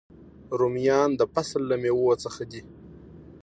رومیان 0.59 1.09
د 1.19 1.21
فصل 1.33 1.61
له 1.71 1.75
میوو 1.81 2.11
څخه 2.23 2.43
دي 2.51 2.61